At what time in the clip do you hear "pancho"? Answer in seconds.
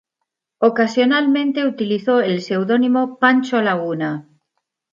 3.19-3.61